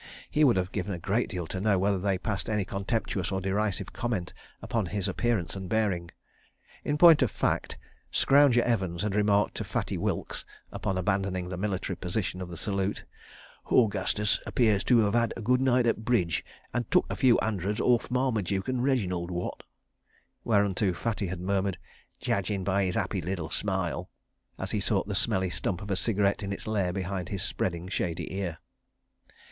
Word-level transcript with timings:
He 0.31 0.43
would 0.43 0.55
have 0.55 0.71
given 0.71 0.93
a 0.93 0.97
great 0.97 1.29
deal 1.29 1.45
to 1.45 1.61
know 1.61 1.77
whether 1.77 1.99
they 1.99 2.17
passed 2.17 2.49
any 2.49 2.65
contemptuous 2.65 3.31
or 3.31 3.39
derisive 3.39 3.93
comment 3.93 4.33
upon 4.59 4.87
his 4.87 5.07
appearance 5.07 5.55
and 5.55 5.69
bearing.... 5.69 6.09
In 6.83 6.97
point 6.97 7.21
of 7.21 7.29
fact, 7.29 7.77
Scrounger 8.11 8.63
Evans 8.63 9.03
had 9.03 9.13
remarked 9.13 9.53
to 9.57 9.63
Fatty 9.63 9.99
Wilkes, 9.99 10.43
upon 10.71 10.97
abandoning 10.97 11.49
the 11.49 11.55
military 11.55 11.95
position 11.95 12.41
of 12.41 12.49
the 12.49 12.57
salute: 12.57 13.05
"Horgustus 13.65 14.39
appears 14.47 14.83
to 14.85 15.05
'ave 15.05 15.15
'ad 15.19 15.33
a 15.37 15.41
good 15.43 15.61
night 15.61 15.85
at 15.85 16.03
bridge, 16.03 16.43
and 16.73 16.89
took 16.89 17.05
a 17.07 17.15
few 17.15 17.37
'undreds 17.39 17.79
orf 17.79 18.09
Marmadook 18.09 18.67
an' 18.67 18.81
Reginald. 18.81 19.29
Wot?" 19.29 19.61
Whereunto 20.43 20.93
Fatty 20.93 21.27
had 21.27 21.39
murmured: 21.41 21.77
"Jedgin' 22.19 22.63
by 22.63 22.85
'is 22.85 22.97
'appy 22.97 23.21
liddle 23.21 23.51
smile," 23.51 24.09
as 24.57 24.71
he 24.71 24.79
sought 24.79 25.07
the 25.07 25.13
smelly 25.13 25.51
stump 25.51 25.79
of 25.79 25.91
a 25.91 25.95
cigarette 25.95 26.41
in 26.41 26.51
its 26.51 26.65
lair 26.65 26.91
behind 26.91 27.29
his 27.29 27.43
spreading 27.43 27.87
shady 27.87 28.33
ear. 28.35 28.57